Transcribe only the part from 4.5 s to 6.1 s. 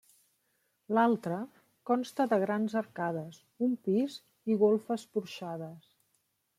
i golfes porxades.